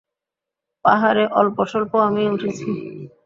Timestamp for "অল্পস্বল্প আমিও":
1.39-2.33